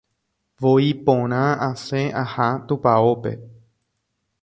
[0.61, 3.33] Voi porã asẽ aha tupãópe.